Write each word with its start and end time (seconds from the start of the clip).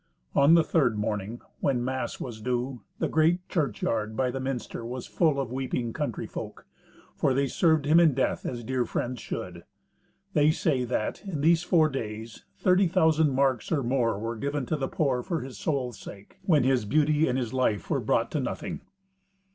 On 0.33 0.55
the 0.55 0.63
third 0.63 0.97
morning, 0.97 1.41
when 1.59 1.85
mass 1.85 2.19
was 2.19 2.41
due, 2.41 2.81
the 2.97 3.07
great 3.07 3.47
churchyard 3.47 4.17
by 4.17 4.31
the 4.31 4.39
minster 4.39 4.83
was 4.83 5.05
full 5.05 5.39
of 5.39 5.51
weeping 5.51 5.93
countryfolk; 5.93 6.65
for 7.15 7.35
they 7.35 7.45
served 7.45 7.85
him 7.85 7.99
in 7.99 8.15
death 8.15 8.43
as 8.43 8.63
dear 8.63 8.83
friends 8.83 9.21
should. 9.21 9.63
They 10.33 10.49
say 10.49 10.85
that, 10.85 11.21
in 11.27 11.41
these 11.41 11.61
four 11.61 11.87
days, 11.87 12.45
thirty 12.57 12.87
thousand 12.87 13.35
marks, 13.35 13.71
or 13.71 13.83
more, 13.83 14.17
were 14.17 14.37
given 14.37 14.65
to 14.65 14.75
the 14.75 14.87
poor 14.87 15.21
for 15.21 15.41
his 15.41 15.59
soul's 15.59 15.99
sake, 15.99 16.39
when 16.41 16.63
his 16.63 16.85
beauty 16.85 17.27
and 17.27 17.37
his 17.37 17.53
life 17.53 17.91
were 17.91 17.99
brought 18.01 18.31
to 18.31 18.39
nothing. 18.39 18.81